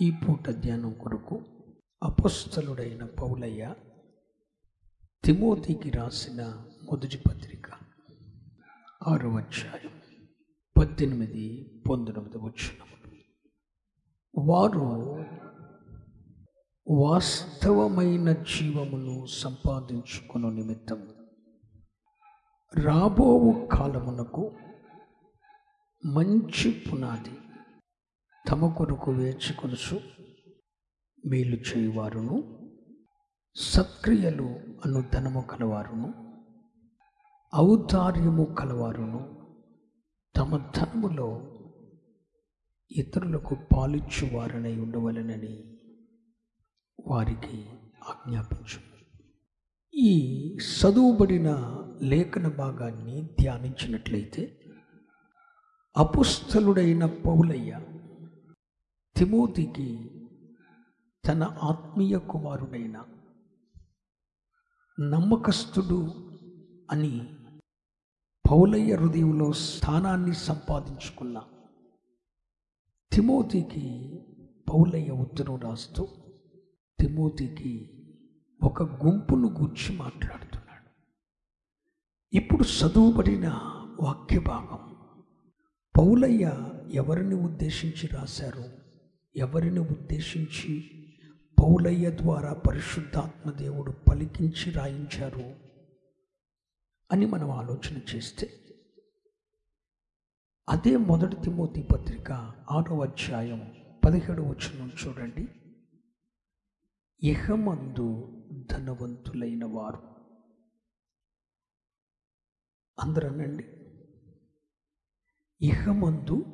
[0.00, 1.36] ఈ పూట ధ్యానం కొరకు
[2.02, 3.74] అపస్థలుడైన పౌలయ్య
[5.24, 6.42] తిమోతికి రాసిన
[6.84, 7.66] మొదటి పత్రిక
[9.06, 9.92] ఆరో అధ్యాయం
[10.76, 11.44] పద్దెనిమిది
[11.90, 12.78] పంతొమ్మిది వచ్చిన
[14.34, 14.86] వారు
[16.86, 21.02] వాస్తవమైన జీవమును సంపాదించుకున్న నిమిత్తం
[22.74, 24.52] రాబోవు కాలమునకు
[26.04, 27.49] మంచి పునాది
[28.48, 29.96] తమ కొరకు వేచుకొనుచు
[31.26, 32.36] మేలు చేయువారును
[33.54, 34.48] సత్క్రియలు
[34.84, 36.08] అను ధనము కలవారును
[37.54, 39.20] ఔదార్యము కలవారును
[40.36, 41.28] తమ ధనములో
[42.90, 45.78] ఇతరులకు పాలిచ్చువారనై ఉండవలనని
[47.06, 47.58] వారికి
[48.08, 48.80] ఆజ్ఞాపించు.
[49.94, 50.12] ఈ
[50.56, 51.48] చదువుబడిన
[52.02, 54.42] లేఖన భాగాన్ని ధ్యానించినట్లయితే
[55.96, 57.72] అపుస్థలుడైన పౌలయ్య
[59.20, 60.10] తిమోతికి
[61.28, 63.04] తన ఆత్మీయ కుమారుడైన
[65.00, 66.06] నమ్మకస్తుడు
[66.90, 67.34] అని
[68.50, 71.42] పౌలయ్య హృదయంలో స్థానాన్ని సంపాదించుకున్న
[73.12, 74.20] తిమోతికి
[74.68, 76.08] పౌలయ్య ఉత్తరం రాస్తూ
[77.00, 77.90] తిమోతికి
[78.62, 80.90] ఒక గుంపును గూర్చి మాట్లాడుతున్నాడు.
[82.36, 83.48] ఇప్పుడు చదువుబడిన
[84.00, 84.96] వాక్య భాగం
[85.98, 88.89] పౌలయ్య ఎవరిని ఉద్దేశించి రాశారు?
[89.36, 90.96] ఎవరిని ఉద్దేశించి
[91.60, 95.70] పౌలయ్య ద్వారా పరిశుద్ధాత్మ దేవుడు పలికించి రాయించారు
[97.12, 98.56] అని మనం ఆలోచన చేస్తే
[100.68, 102.32] అదే మొదటి తిమోతి పత్రిక
[102.70, 105.48] ఆరో అధ్యాయం పదిహేడు వచ్చిన చూడండి.
[107.22, 108.36] ఇహమందు
[108.70, 110.02] ధనవంతులైన వారు.
[113.00, 113.64] అందరనండి.
[115.66, 116.44] ఇహమందు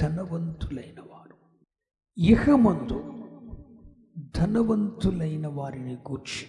[0.00, 1.25] ధనవంతులైన వారు.
[2.18, 3.24] ఇహమందు
[4.36, 6.48] ధనవంతులైన వారిని గూర్చి.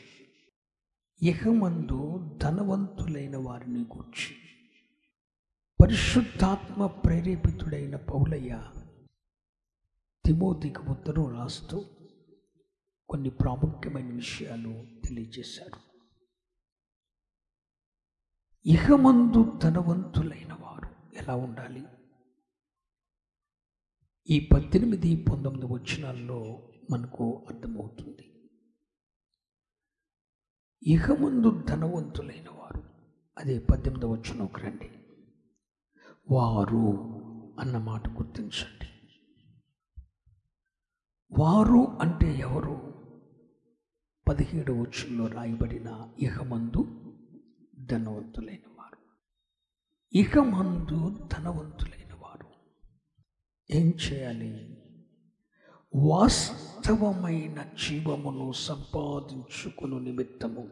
[1.30, 4.36] ఇహమందు ధనవంతులైన వారిని గూర్చి.
[5.82, 8.72] పరిశుద్ధాత్మ ప్రేరేపితుడైన పౌలయ్య
[10.26, 11.86] తిమోతికి ఉత్తరం రాస్తూ
[13.10, 15.80] కొన్ని ప్రాముఖ్యమైన విషయాలు తెలియజేశారు.
[18.66, 21.84] ఇహమందు ధనవంతులైన వారు ఎలా ఉండాలి?
[24.30, 28.52] ఈ పద్దెనిమిది పంతొమ్మిది వచనాల్లో మనకు అర్థమవుతుంది.
[30.84, 32.84] ఇహమందు ధనవంతులైన వారు
[33.38, 34.92] అదే పద్దెనిమిది వచ్చిన రండి.
[36.32, 36.94] వారు
[37.60, 38.88] అన్న మాట గుర్తించండి.
[41.40, 42.94] వారు అంటే ఎవరు?
[44.28, 47.14] పదిహేడు వచ్చుల్లో రాయబడిన ఇహమందు
[47.86, 48.98] ధనవంతులైన వారు
[50.14, 51.97] ఇహమందు ధనవంతులైన
[53.72, 54.78] ఏం చేయాలి?
[55.96, 60.70] వాస్తవమైన జీవమును సంపాదించుకుని నిమిత్తము.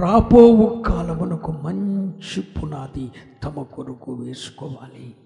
[0.00, 3.10] రాబోవు కాలమునకు మంచి పునాది
[3.42, 5.16] తమ కొరకు వేసుకోవాలి.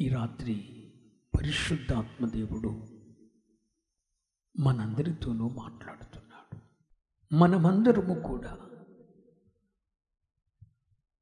[0.00, 0.84] ఈ రాత్రి
[1.38, 2.88] పరిశుద్ధాత్మ దేవుడు
[4.58, 6.58] మనందరితోనూ మాట్లాడుతున్నాడు.
[7.34, 8.58] మనమందరము కూడా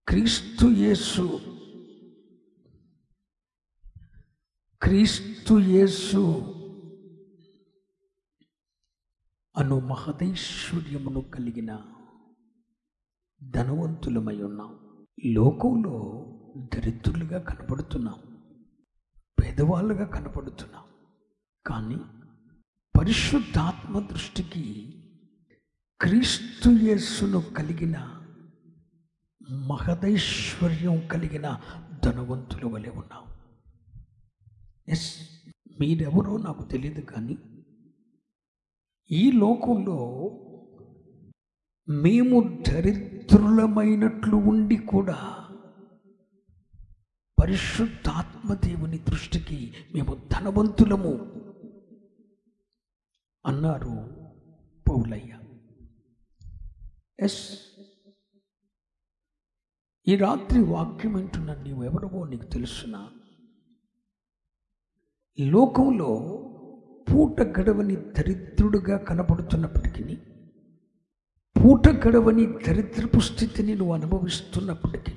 [0.09, 1.56] క్రీస్తు యేసు
[4.83, 6.41] క్రీస్తు యేసు
[9.57, 11.79] అను మహదైశ్వర్యమును కలిగిన
[13.43, 15.07] ధనవంతులమై ఉన్నాం.
[15.27, 16.27] లోకంలో
[16.75, 18.19] దరిద్రులుగా కనపడుతున్నాం.
[19.43, 20.85] పేదవాళ్ళుగా కనపడుతున్నాం.
[21.67, 21.99] కానీ
[22.99, 24.93] పరిశుద్ధాత్మ దృష్టికి
[26.01, 28.25] క్రీస్తు యేసును కలిగిన
[29.51, 31.61] మహదైశ్వర్యం కలిగిన
[32.05, 33.36] ధనవంతుల వలె ఉన్నాం.
[34.89, 35.21] ఎస్
[35.81, 37.39] మీరెవరో నాకు తెలియదు కానీ
[39.11, 39.99] ఈ లోకంలో
[41.89, 45.49] మేము దరిద్రులమైనట్లు ఉండి కూడా
[47.43, 51.13] పరిశుద్ధాత్మ దేవుని దృష్టికి మేము ధనవంతులము
[53.47, 54.27] అన్నారు
[54.89, 55.39] పౌలయ్య.
[57.21, 57.61] ఎస్
[60.09, 63.11] ఈ రాత్రి వాక్యం వింటున్న నీవెవరవో నీకు తెలుసునా?
[65.39, 66.11] లోకంలో
[67.07, 70.17] పూట గడవని దరిద్రుడుగా కనపడుతున్నప్పటికీ
[71.57, 75.15] పూట గడవని దరిద్రపు స్థితిని నువ్వు అనుభవిస్తున్నప్పటికీ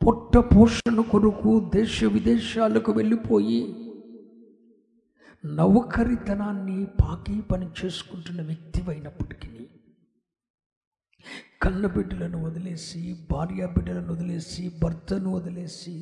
[0.00, 3.60] పొట్ట పోషణ కొరకు దేశ విదేశాలకు వెళ్ళిపోయి
[5.44, 9.52] నౌకరితనాన్ని పాకి పని చేసుకుంటున్న వ్యక్తివైనప్పటికీ
[11.62, 15.94] కన్న బిడ్డలను వదిలేసి భార్య బిడ్డలను వదిలేసి భర్తను వదిలేసి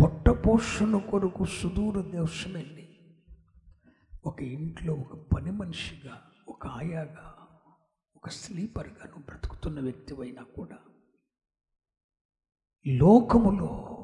[0.00, 2.98] పొట్టపోషణ కొరకు సుదూర దేశం వెళ్ళి
[4.26, 7.48] ఒక ఇంట్లో ఒక పని మనిషిగా ఒక ఆయాగా
[8.16, 10.78] ఒక స్లీపర్గా నువ్వు బ్రతుకుతున్న వ్యక్తివైనా కూడా
[12.86, 13.94] లోకములో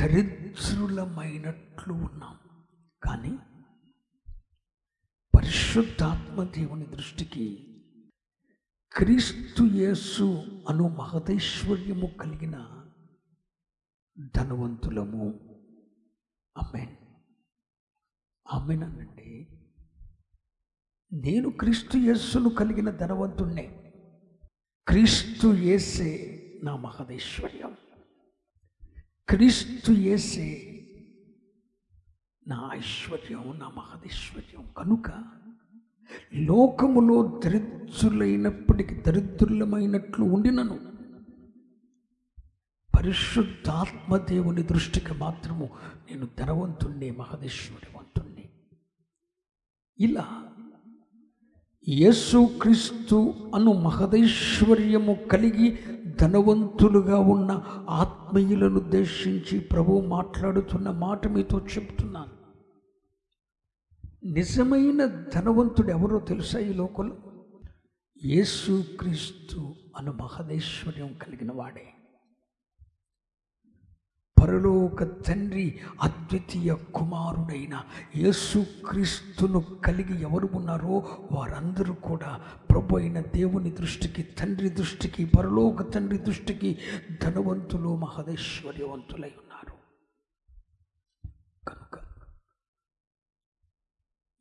[0.00, 2.38] దరిద్రులమైనట్లు ఉన్నాం.
[3.02, 3.38] కానీ
[5.36, 7.72] పరిశుద్ధాత్మ దేవుని దృష్టికి
[8.96, 10.24] క్రీస్తు యేసు
[10.68, 12.75] అను మహదైశ్వర్యము కలిగిన
[14.36, 15.40] ధనవంతులము.
[16.56, 16.96] అమెన్
[18.52, 19.48] అమెనండి
[21.12, 23.94] నేను క్రీస్తు యేస్సును కలిగిన ధనవంతుణ్ణే.
[24.88, 26.32] క్రీస్తు యేసే
[26.64, 27.76] నా మహదైశ్వర్యం.
[29.28, 30.72] క్రీస్తు యేసే
[32.48, 34.72] నా ఐశ్వర్యం నా మహదైశ్వర్యం.
[34.78, 35.24] కనుక
[36.34, 40.95] లోకములో దరిద్రులైనప్పటికీ దరిద్రులమైనట్లు ఉండినను.
[43.06, 45.70] పరిశుద్ధాత్మదేవుని దృష్టికి మాత్రము
[46.10, 48.48] నేను ధనవంతుణ్ణి మహదేశ్వరి వంతుణ్ణి.
[49.98, 50.44] ఇలా
[51.88, 55.78] యేసుక్రీస్తు అను మహదైశ్వర్యము కలిగి
[56.20, 62.32] ధనవంతులుగా ఉన్న ఆత్మీయులను ఉద్దేశించి ప్రభు మాట్లాడుతున్న మాట మీతో చెప్తున్నాను.
[64.24, 67.16] నిజమైన ధనవంతుడు ఎవరో తెలుసా ఈ లోకంలో?
[68.24, 71.92] యేసుక్రీస్తు అను మహదైశ్వర్యం కలిగిన వాడే.
[74.42, 77.84] పరలోక తండ్రి అద్వితీయ కుమారుడైన
[78.16, 80.96] యేసుక్రీస్తును కలిగి ఎవరు ఉన్నారో
[81.32, 82.40] వారందరూ కూడా
[82.70, 86.78] ప్రభు అయిన దేవుని దృష్టికి తండ్రి దృష్టికి పరలోక తండ్రి దృష్టికి
[87.22, 89.76] ధనవంతులు మహదైశ్వర్యవంతులై ఉన్నారు.
[91.68, 91.98] కనుక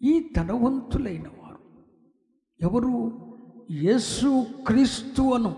[0.01, 1.61] ఈ ధనవంతులైన వారు
[2.61, 2.95] ఎవరు?
[3.71, 5.51] యేసు క్రీస్తు అను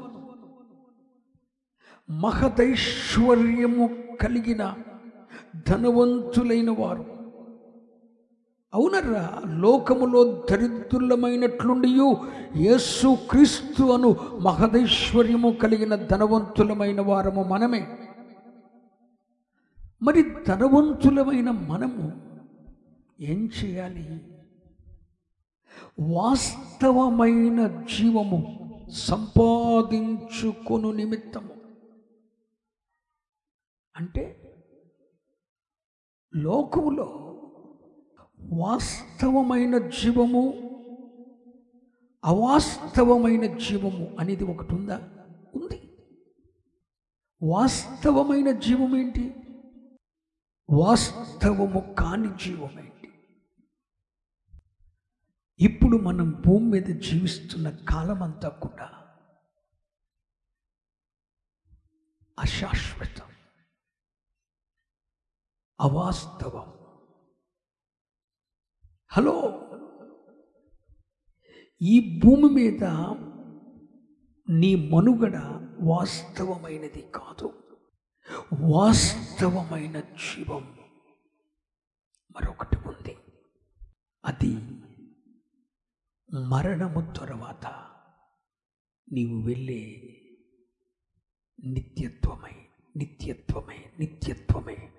[2.10, 4.74] మహదైశ్వర్యము కలిగిన
[5.70, 7.06] ధనవంతులైన వారు.
[8.74, 11.88] అవునర్రా లోకములో దరిద్రులమైనట్లుండి
[12.56, 17.88] యేసు క్రీస్తు అను మహదైశ్వర్యము కలిగిన ధనవంతులమైన వారము మనమే.
[20.04, 22.22] మరి ధనవంతులమైన మనము
[23.22, 24.22] ఏం చేయాలి?
[26.00, 28.58] వాస్తవమైన జీవము
[28.92, 31.57] సంపాదించుకొను నిమిత్తము.
[33.98, 34.44] అంటే
[36.36, 37.24] లోకములో
[38.40, 40.68] వాస్తవమైన జీవము
[42.26, 45.10] అవాస్తవమైన జీవము అనేది ఒకటి ఉందా?
[45.56, 45.98] ఉంది.
[47.44, 49.36] వాస్తవమైన జీవం ఏంటి?
[50.70, 53.12] వాస్తవము కాని జీవం ఏంటి?
[55.60, 58.90] ఇప్పుడు మనం భూమి మీద జీవిస్తున్న కాలం అంతా కూడా
[62.40, 63.37] అశాశ్వతం.
[65.82, 66.78] అవాస్తవం.
[69.12, 69.64] హలో?
[71.82, 72.84] ఈ భూమి మీద
[74.50, 75.36] నీ మనుగడ
[75.80, 77.78] వాస్తవమైనది కాదు.
[78.60, 80.80] వాస్తవమైన జీవం
[82.32, 83.18] మరొకటి ఉంది.
[84.26, 84.54] అది
[86.48, 87.66] మరణము తర్వాత
[89.12, 90.14] నీవు వెళ్ళే
[91.66, 94.94] నిత్యత్వమై నిత్యత్వమే నిత్యత్వమే.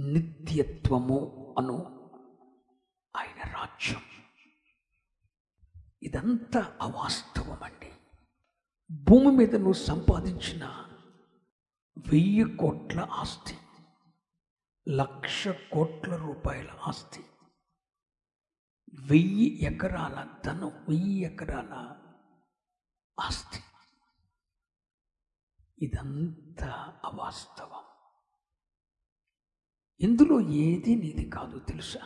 [0.00, 1.76] నిత్యత్వము అను
[3.16, 4.02] ఆయన రాజ్యం.
[6.02, 7.92] ఇదంతా అవాస్తవం అండి
[8.90, 10.64] భూమి మీద నువ్వు సంపాదించిన
[11.98, 13.58] వెయ్యి కోట్ల ఆస్తి
[14.88, 17.24] లక్ష కోట్ల రూపాయల ఆస్తి
[19.00, 22.00] వెయ్యి ఎకరాల ధనం వెయ్యి ఎకరాల
[23.20, 23.60] ఆస్తి.
[25.84, 27.87] ఇదంతా అవాస్తవం.
[30.00, 32.02] ఇందులో ఏది నీది కాదు తెలుసా?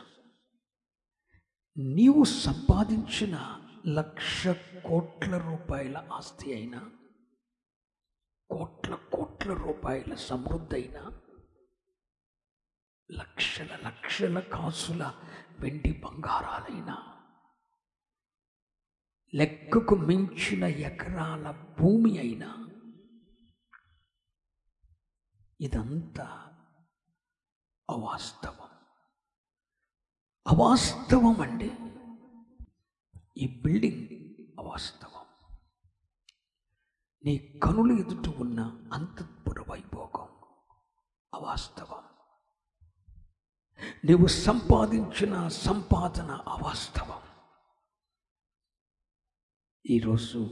[1.77, 3.35] నీవు సంపాదించిన
[3.87, 4.41] లక్ష
[4.85, 6.81] కోట్ల రూపాయల ఆస్తి అయినా
[8.49, 11.03] కోట్ల కోట్ల రూపాయల సమృద్ధి అయినా
[13.09, 15.03] లక్షల లక్షల కాసుల
[15.59, 16.97] వెండి బంగారాలైనా
[19.33, 21.45] లెక్కకు మించిన ఎకరాల
[21.79, 22.49] భూమి అయినా
[25.59, 26.27] ఇదంతా
[27.89, 28.69] అవాస్తవం.
[30.47, 31.71] అవాస్తవం అండి
[33.37, 35.25] ఈ బిల్డింగ్ అవాస్తవం.
[37.25, 40.27] నీ కనుల ఎదుట ఉన్న అంతఃపుర వైభోగం
[41.33, 42.03] అవాస్తవం.
[44.05, 47.21] నీవు సంపాదించిన సంపాదన అవాస్తవం.
[49.89, 50.49] ఈరోజు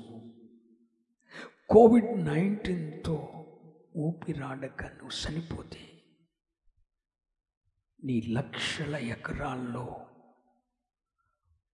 [1.69, 3.27] కోవిడ్ నైన్టీన్తో
[3.97, 5.90] ఊపిరాడక నువ్వు చనిపోతే
[8.03, 10.05] నీ లక్షల ఎకరాల్లో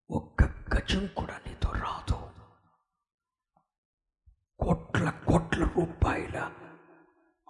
[0.09, 2.29] ఒక్క గజం కూడా నీతో రాదు.
[4.59, 6.53] కోట్ల కోట్ల రూపాయల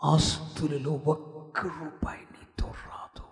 [0.03, 3.23] ఆస్తులలో ఒక్క రూపాయి నీతో రాదు.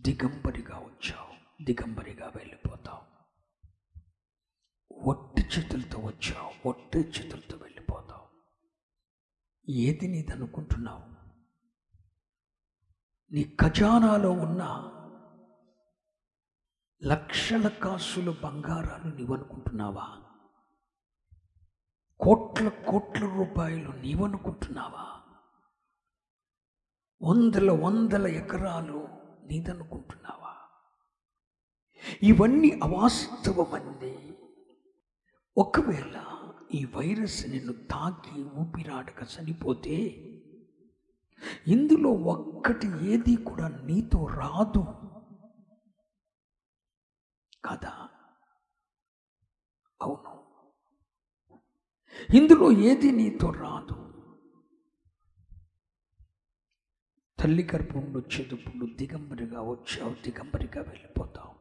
[0.00, 3.04] దిగంబరిగా వచ్చావు దిగంబరిగా వెళ్ళిపోతావు.
[5.10, 8.28] ఒట్టి చేతులతో వచ్చావు ఒట్టి చేతులతో వెళ్ళిపోతావు.
[9.70, 11.17] ఏది నీది అనుకుంటున్నావు
[13.32, 14.62] నీ ఖజానాలో ఉన్న
[17.02, 20.06] లక్షల కాసులు బంగారాలు నీవనుకుంటున్నావా?
[22.20, 25.04] కోట్ల కోట్ల రూపాయలు నీవనుకుంటున్నావా?
[27.22, 29.08] వందల వందల ఎకరాలు
[29.46, 30.54] నీదనుకుంటున్నావా?
[32.22, 34.38] ఇవన్నీ అవాస్తవమంది
[35.58, 36.24] ఒకవేళ
[36.74, 40.24] ఈ వైరస్ నిన్ను తాకి ఊపిరాడక చనిపోతే
[41.68, 44.80] ఇందులో ఒక్కటి ఏది కూడా నీతో రాదు.
[47.64, 48.08] కదా?
[50.02, 50.38] అవును.
[52.36, 54.04] ఇందులో ఏది నీతో రాదు?
[57.40, 61.58] తల్లి గర్భం వచ్చేటప్పుడు దిగంబరిగా వచ్చావు దిగంబరిగా వెళ్ళిపోతావు.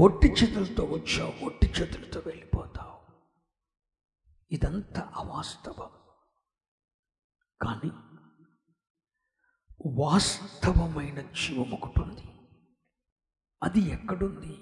[0.00, 3.12] ఒట్టి చేతులతో వచ్చావు ఒట్టి చేతులతో వెళ్ళిపోతావు.
[4.50, 5.90] ఇదంతా అవాస్తవం.
[7.62, 8.15] కానీ
[9.86, 12.20] వాస్తవమైన జీవం ఒకటి ఉంది
[13.62, 14.56] అది ఎక్కడుంది?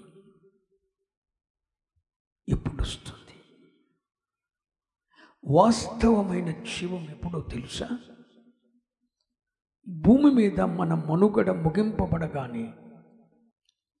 [2.49, 3.43] ఎప్పుడు వస్తుంది
[5.45, 7.99] వాస్తవమైన జీవం ఎప్పుడో తెలుసా?
[9.87, 12.73] భూమి మీద మన మనుగడ ముగింపబడగానే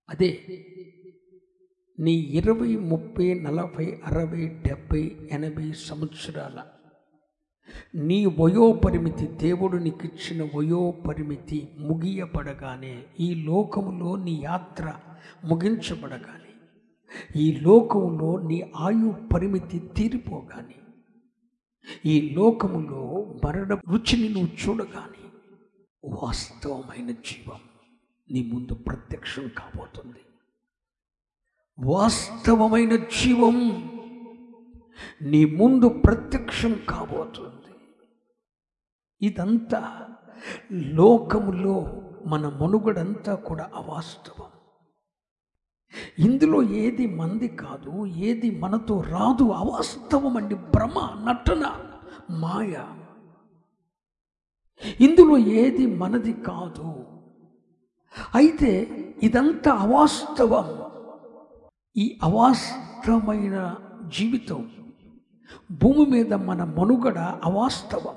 [0.09, 0.61] అదే
[1.99, 6.74] నీ ఇరవై ముప్పై నలభై అరవై డెబ్బై ఎనభై సంవత్సరాల
[7.95, 14.93] నీ వయోపరిమితి దేవుడు నీకిచ్చిన వయోపరిమితి ముగియబడగానే ఈ లోకములో నీ యాత్ర
[15.45, 16.45] ముగించబడగానే
[17.35, 20.75] ఈ లోకములో నీ ఆయు పరిమితి తీరిపోగానే
[22.05, 25.29] ఈ లోకములో మరణ రుచిని నువ్వు చూడగానే
[26.03, 27.59] వాస్తవమైన జీవం
[28.31, 30.19] నీ ముందు ప్రత్యక్షం కాబోతుంది.
[31.79, 33.57] వాస్తవమైన జీవం
[35.21, 37.75] నీ ముందు ప్రత్యక్షం కాబోతుంది.
[39.21, 40.09] ఇదంతా
[40.71, 44.47] లోకములో మన మనుగడంతా కూడా అవాస్తవం.
[46.19, 51.75] ఇందులో ఏది మంది కాదు ఏది మనతో రాదు అవాస్తవం అండి భ్రమ నటన
[52.31, 52.85] మాయ.
[54.99, 57.05] ఇందులో ఏది మనది కాదు.
[58.35, 58.71] అయితే
[59.23, 60.85] ఇదంతా అవాస్తవం.
[61.97, 63.75] ఈ అవాస్తవమైన
[64.07, 64.84] జీవితం
[65.71, 68.15] భూమి మీద మన మనుగడ అవాస్తవం.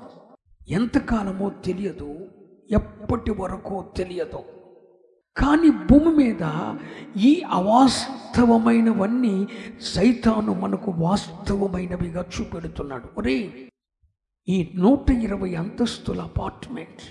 [0.67, 2.29] ఎంతకాలమో తెలియదు
[2.71, 4.43] ఎప్పటి వరకు తెలియదు.
[5.37, 6.73] కానీ భూమి మీద
[7.17, 9.47] ఈ అవాస్తవమైనవన్నీ
[9.79, 13.09] సైతాను మనకు వాస్తవమైనవిగా చూపెడుతున్నాడు.
[13.17, 13.69] ఒరే
[14.49, 17.01] ఈ నూట ఇరవై అంతస్తుల అపార్ట్మెంట్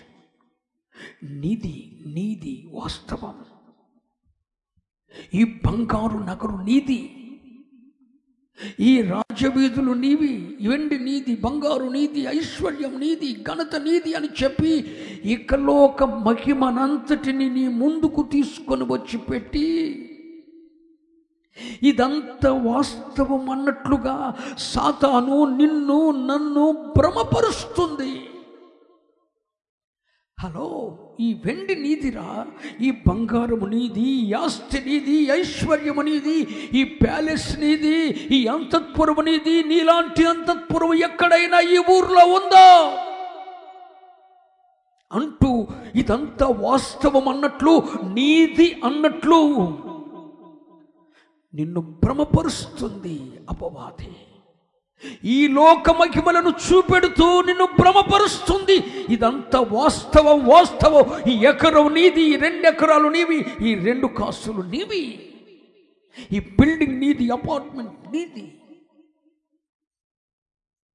[1.25, 3.35] నీది నీది వాస్తవం.
[5.35, 7.15] ఈ బంగారు నగరు నీది.
[8.81, 14.73] ఈ రాజ్యవీధులు నీవి వెండి నీది బంగారు నీది ఐశ్వర్యం నీది ఘనత నీది అని చెప్పి
[15.25, 19.69] ఇకలోక మహిమనంతటిని నీ ముందుకు తీసుకొని వచ్చి పెట్టి
[21.83, 28.21] ఇదంతా వాస్తవం అన్నట్లుగా సాతాను నిన్ను నన్ను భ్రమపరుస్తుంది.
[30.41, 30.99] హలో?
[31.21, 32.47] ఈ వెండి నీదిరా
[32.81, 36.37] ఈ బంగారము నీది ఈ ఆస్తి నీది ఐశ్వర్యము నీది
[36.73, 37.97] ఈ ప్యాలెస్ నీది
[38.31, 42.69] ఈ అంతఃపురము నీది నీలాంటి అంతఃపురము ఎక్కడైనా ఈ ఊర్లో ఉందా?
[45.13, 49.41] అంటూ ఇదంతా వాస్తవం అన్నట్లు నీది అన్నట్లు
[51.55, 54.28] నిన్ను భ్రమపరుస్తుంది అపవాది.
[55.25, 59.07] ఈ లోక మహిమలను చూపెడుతూ నిన్ను భ్రమపరుస్తుంది.
[59.15, 61.31] ఇదంతా వాస్తవం వాస్తవం.
[61.31, 65.25] ఈ ఎకరం నీది ఈ రెండు ఎకరాలు నీవి ఈ రెండు కాసులు నీవి.
[66.33, 68.61] ఈ బిల్డింగ్ నీది అపార్ట్మెంట్ నీది.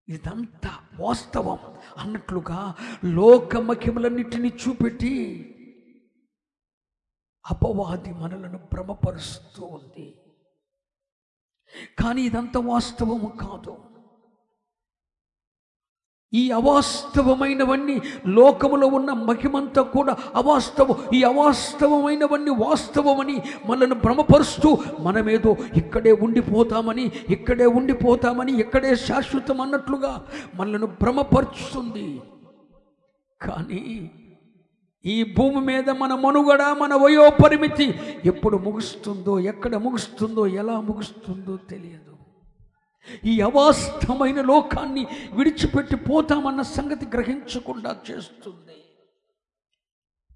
[0.07, 1.59] ఇదంతా వాస్తవం.
[1.97, 5.49] అన్నట్లుగా లోక మహిమలన్నిటినీ చూపెట్టి
[7.51, 10.15] అపవాది మనలను భ్రమపరుస్తూ ఉంది.
[11.99, 13.92] కానీ ఇదంతా వాస్తవము కాదు.
[16.33, 20.95] ఈ అవాస్తవమైనవన్నీ లోకములో ఉన్న మహిమంతా కూడా అవాస్తవం.
[21.13, 30.25] ఈ అవాస్తవమైనవన్నీ వాస్తవమని మనల్ని భ్రమపరుస్తూ మనమేదో ఇక్కడే ఉండిపోతామని ఇక్కడే ఉండిపోతామని ఇక్కడే శాశ్వతం అన్నట్లుగా
[30.55, 32.21] మనల్ని భ్రమపరుస్తుంది.
[33.41, 34.11] కానీ
[35.05, 37.87] ఈ భూమి మీద మన మనుగడ మన వయో పరిమితి
[38.25, 42.12] ఎప్పుడు ముగుస్తుందో ఎక్కడ ముగుస్తుందో ఎలా ముగుస్తుందో తెలియదు.
[43.25, 48.79] ఈ అవాస్తవమైన లోకాన్ని విడిచిపెట్టి పోతామన్న సంగతి గ్రహించకుండా చేస్తుంది.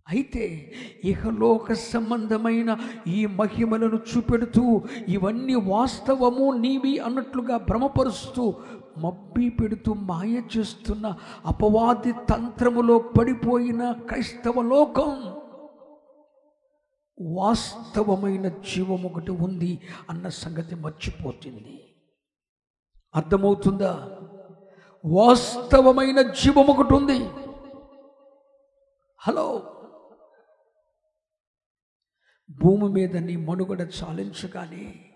[0.10, 8.54] అయితే ఇహలోక సంబంధమైన ఈ మహిమలను చూపెడుతూ ఇవన్నీ వాస్తవము నీవి అన్నట్లుగా భ్రమపరుస్తూ
[9.04, 15.34] మబ్బి పెడుతూ మాయ చేస్తున్న అపవాది తంత్రములో పడిపోయిన క్రైస్తవ లోకం.
[17.20, 21.87] వాస్తవమైన జీవం ఒకటి ఉంది అన్న సంగతి మర్చిపోతుంది.
[23.18, 23.94] అర్థమవుతుందా?
[25.06, 27.48] వాస్తవమైన జీవం ఒకటి ఉంది.
[29.18, 29.74] హలో?
[32.50, 35.16] భూమి మీద నీ మనుగడ చాలించగానే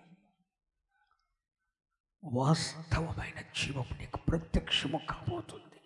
[2.24, 5.80] వాస్తవమైన జీవం నీకు ప్రత్యక్షము కాబోతుంది.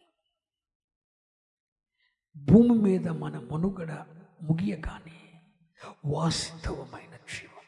[2.36, 3.92] భూమి మీద మన మనుగడ
[4.42, 5.42] ముగియగానే
[6.04, 7.64] వాస్తవమైన జీవం.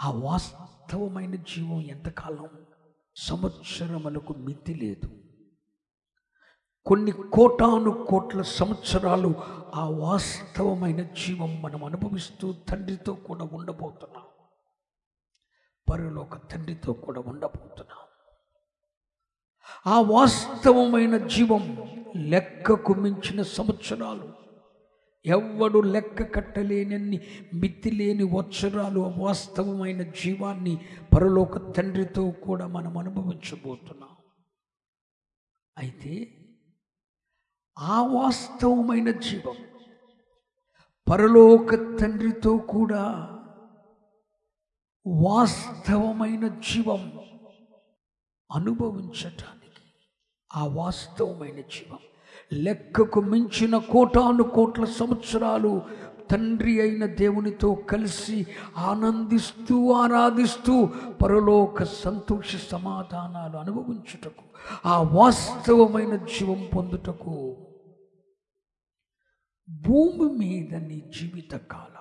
[0.00, 2.66] ఆ వాస్తవమైన జీవం ఎంతకాలం
[3.16, 5.10] సంవత్సరములకు మితి లేదు.
[6.86, 9.34] కొన్ని కోటాను కోట్ల సంవత్సరాలు
[9.74, 14.24] ఆ వాస్తవమైన జీవం మనం అనుభవిస్తూ తండ్రితో కూడా ఉండబోతున్నాం.
[15.90, 17.98] పరలోక తండ్రితో కూడా ఉండబోతున్నాం.
[19.86, 21.76] ఆ వాస్తవమైన జీవం
[22.16, 24.45] లెక్కకు మించిన సంవత్సరాలు
[25.26, 27.20] ఎవ్వడు లెక్క కట్టలేనన్ని
[27.54, 34.08] మితిలేని వత్సరాలు ఆ వాస్తవమైన జీవాన్ని పరలోక తండ్రితో కూడా మనం అనుభవించబోతున్నాం.
[35.78, 36.42] అయితే
[37.78, 39.56] ఆ వాస్తవమైన జీవం
[41.10, 43.32] పరలోక తండ్రితో కూడా
[45.06, 47.18] వాస్తవమైన జీవం
[48.54, 49.82] అనుభవించటానికి
[50.56, 51.98] ఆ వాస్తవమైన జీవం
[52.52, 55.72] లెక్కకు మించిన కోటాను కోట్ల సంవత్సరాలు
[56.30, 58.38] తండ్రి అయిన దేవునితో కలిసి
[58.84, 60.74] ఆనందిస్తూ ఆరాధిస్తూ
[61.22, 64.44] పరలోక సంతోష సమాధానాలు అనుభవించుటకు
[64.84, 67.36] ఆ వాస్తవమైన జీవం పొందుటకు
[69.68, 71.92] భూమి మీద నీ జీవిత కాలం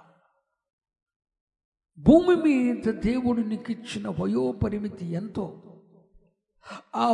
[1.99, 5.45] భూమి మీద దేవుడు నీకు ఇచ్చిన వయోపరిమితి ఎంతో?
[6.95, 7.05] ఆ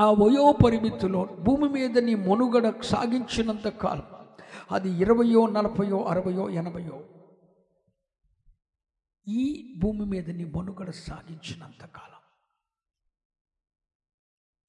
[0.00, 4.06] ఆ వయోపరిమితిలో భూమి మీద నీ మనుగడ సాగించినంత కాలం
[4.70, 7.04] అది ఇరవయో నలభయో అరవయో ఎనభయో
[9.26, 12.22] ఈ భూమి మీద నీ మనుగడ సాగించినంత కాలం.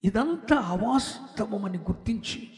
[0.03, 2.51] ఇదంతా అవాస్తవమని గుర్తించి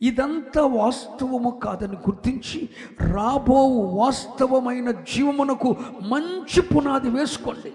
[0.00, 2.68] ఇదంతా వాస్తవము కాదని గుర్తించి
[3.12, 3.60] రాబో
[3.94, 7.72] వాస్తవమైన జీవమునకు మంచి పునాది వేసుకోండి.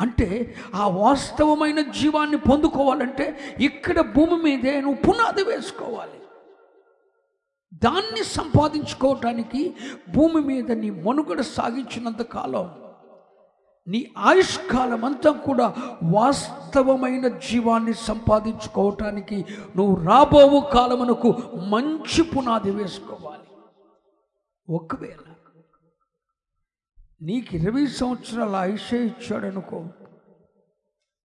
[0.00, 6.18] అంటే ఆ వాస్తవమైన జీవాన్ని పొందుకోవాలంటే ఇక్కడ భూమి మీదే నువ్వు పునాది వేసుకోవాలి.
[7.84, 9.74] దాన్ని సంపాదించుకోవటానికి
[10.08, 12.66] భూమి మీద నీ మనుగడ సాగించినంత కాలం
[13.86, 15.66] నీ ఆయుష్కాలం అంతా కూడా
[16.02, 19.44] వాస్తవమైన జీవాన్ని సంపాదించుకోవటానికి
[19.76, 21.30] నువ్వు రాబోవు కాలమునకు
[21.68, 23.48] మంచి పునాది వేసుకోవాలి.
[24.68, 25.33] ఒకవేళ
[27.20, 29.78] నీకు ఇరవై సంవత్సరాల ఆయుష ఇచ్చాడనుకో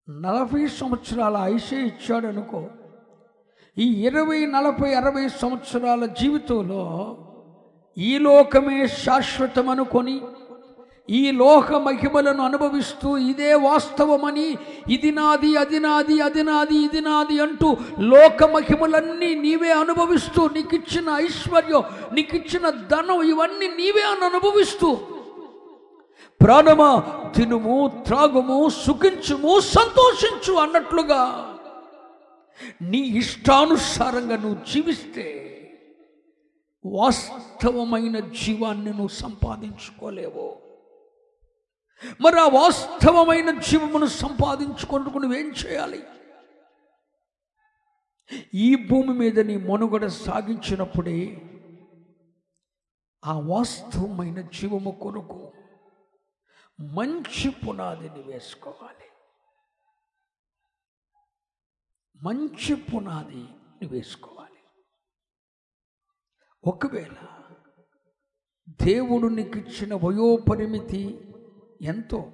[0.07, 2.61] నలభై సంవత్సరాల ఆయుష ఇచ్చాడనుకో
[3.77, 6.83] ఈ ఇరవై నలభై అరవై సంవత్సరాల జీవితంలో
[7.97, 10.15] ఈ లోకమే శాశ్వతం అనుకొని
[11.09, 14.47] ఈ లోక మహిమలను అనుభవిస్తూ ఇదే వాస్తవమని
[14.89, 17.69] ఇది నాది అది నాది అది నాది ఇది నాది అంటూ
[18.09, 21.85] లోక మహిమలన్నీ నీవే అనుభవిస్తూ నీకిచ్చిన ఐశ్వర్యం
[22.17, 24.91] నీకిచ్చిన ధనం ఇవన్నీ నీవే అని అనుభవిస్తూ
[26.43, 26.91] ప్రాణమా
[27.35, 31.55] తినుము త్రాగుము సుఖించుము సంతోషించు అన్నట్లుగా
[32.81, 35.27] నీ ఇష్టానుసారంగా నువ్వు జీవిస్తే
[36.85, 40.57] వాస్తవమైన జీవాన్ని నువ్వు సంపాదించుకోలేవు.
[42.21, 46.03] మరి ఆ వాస్తవమైన జీవమును సంపాదించుకుంటూ నువ్వేం చేయాలి?
[48.53, 51.41] ఈ భూమి మీద నీ మనుగడ సాగించినప్పుడే
[53.25, 55.51] ఆ వాస్తవమైన జీవము కొరకు
[56.81, 59.07] మంచి పునాదిని వేసుకోవాలి.
[62.23, 64.59] మంచి పునాదిని వేసుకోవాలి.
[66.67, 67.15] ఒకవేళ
[68.81, 71.33] దేవుడు నీకు ఇచ్చిన వయోపరిమితి
[71.81, 72.31] ఎంతో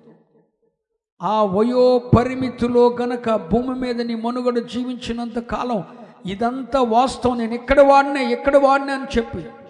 [1.22, 7.38] ఆ వయోపరిమితిలో గనక భూమి మీద నీ మనుగడ జీవించినంత కాలం ఇదంతా వాస్తవం.
[7.38, 9.65] నేను ఎక్కడ వాడినా ఎక్కడ వాడినా అని చెప్పి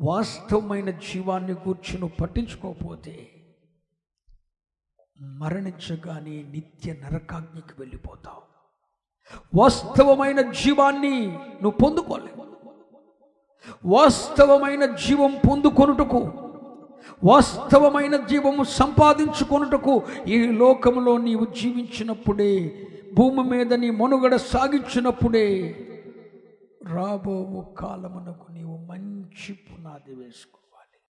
[0.00, 3.28] వాస్తవమైన జీవాన్ని గూర్చి నువ్వు పట్టించుకోకపోతే
[5.20, 8.42] మరణించగానే నిత్య నరకాగ్నికి వెళ్ళిపోతావు.
[9.60, 12.48] వాస్తవమైన జీవాన్ని నువ్వు పొందుకోలేవు.
[13.84, 16.32] వాస్తవమైన జీవం పొందుకొనుటకు
[17.24, 25.74] వాస్తవమైన జీవము సంపాదించుకొనుటకు ఈ లోకంలో నీవు జీవించినప్పుడే భూమి మీద నీ మనుగడ సాగించినప్పుడే
[26.82, 30.57] రాబో కాలమునకు నీవు మంచి పునాది వేసుకో.